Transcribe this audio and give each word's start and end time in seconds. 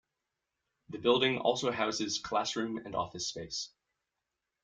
The 0.89 0.97
building 0.97 1.37
also 1.37 1.71
houses 1.71 2.17
classroom 2.17 2.79
and 2.83 2.95
office 2.95 3.27
space. 3.27 3.69